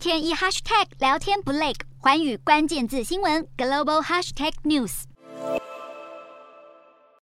[0.00, 5.02] 天一 hashtag 聊天不累，环宇关键字新闻 global hashtag news。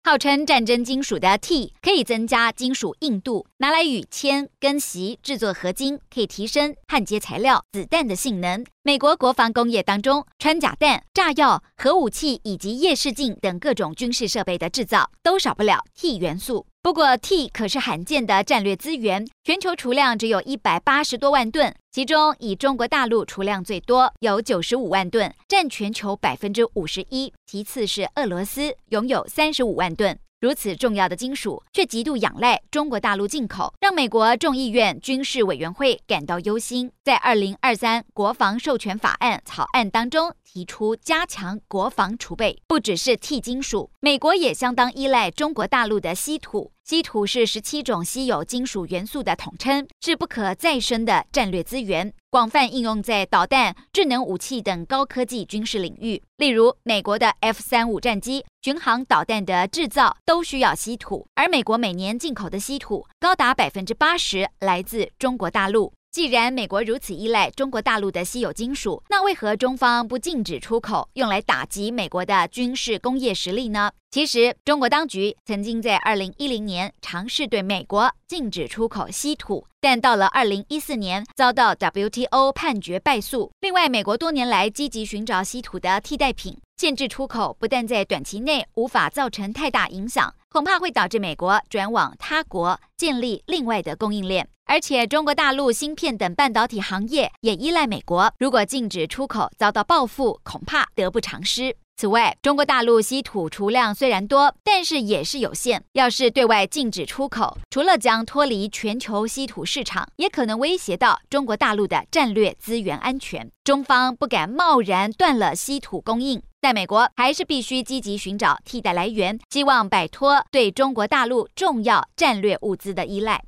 [0.03, 8.65] 号称战争金属的 T 可以增加金属硬度，拿来与铅、跟锡制作合金，可以提升焊接材料、子弹的性能。
[8.83, 16.67] 美国国防工业当中，穿甲弹、炸药、核武器以及夜视镜等各种军事设备的制造，都少不了 T 元素。
[16.83, 27.33] 不过，，T 可是罕见的战略资源，全球储量只有一百八十多万吨，其中以中国大陆储量最多，有九十五万吨，占全球百分之五十一。
[27.47, 30.19] 其次是俄罗斯，拥有三十五万吨。
[30.43, 36.91] 如此重要的金属，却极度仰赖中国大陆进口，让美国众议院军事委员会感到忧心。
[37.05, 46.73] 在二零二三国防授权法案草案当中，提出加强国防储备，不只是替金属，美国也相当依赖中国大陆的稀土。
[46.83, 56.23] 稀土是十七种稀有金属元素的统称，是不可再生的战略资源，广泛应用在导弹、智能武器等高科技军事领域。
[56.39, 65.93] 例如，美国的 F 三五战机、巡航导弹的制造都需要稀土，而美国每年进口的稀土高达百分之八十来自中国大陆。
[66.11, 73.93] 既然美国如此依赖中国大陆的稀有金属，那为何中方不禁止出口，用来打击美国的军事工业实力呢？
[74.13, 83.51] 其实，中国当局曾经在二零一零年尝试对美国禁止出口稀土，但到了二零一四年遭到 WTO 判决败诉。
[83.61, 94.47] 另外，美国多年来积极寻找稀土的替代品，限制出口不但在短期内无法造成太大影响，恐怕会导致美国转往他国建立另外的供应链。
[94.67, 101.75] 而且，中国大陆芯片等半导体行业也依赖美国，如果禁止出口遭到报复，恐怕得不偿失。
[101.97, 105.85] 此外，中国大陆稀土储量虽然多，但是也是有限。
[105.93, 113.49] 要是对外禁止出口，除了将脱离全球稀土市场，也可能威胁到中国大陆的战略资源安全。
[113.63, 123.41] 中方不敢贸然断了稀土供应，但美国还是必须积极寻找替代来源，希望摆脱对中国大陆重要战略物资的依赖。